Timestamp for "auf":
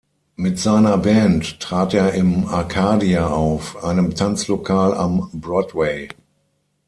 3.27-3.83